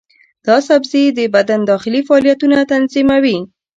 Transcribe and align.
دا 0.47 0.57
سبزی 0.67 1.03
د 1.17 1.19
بدن 1.35 1.59
داخلي 1.71 2.01
فعالیتونه 2.07 2.57
تنظیموي. 2.71 3.37